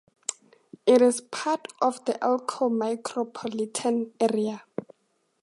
It 0.87 0.99
is 1.03 1.21
part 1.21 1.67
of 1.79 2.03
the 2.05 2.13
Elko 2.23 2.71
micropolitan 2.71 4.09
area. 4.19 4.63